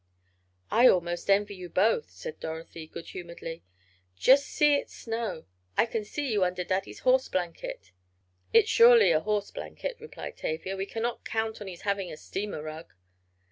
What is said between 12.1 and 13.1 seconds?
a steamer rug."